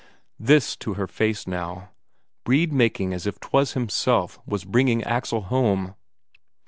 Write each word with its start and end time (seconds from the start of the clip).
This 0.39 0.75
to 0.77 0.95
her 0.95 1.05
face 1.05 1.45
now: 1.45 1.91
Brede 2.43 2.73
making 2.73 3.13
as 3.13 3.27
if 3.27 3.39
'twas 3.39 3.73
himself 3.73 4.39
was 4.47 4.65
bringing 4.65 5.03
Axel 5.03 5.41
home! 5.41 5.93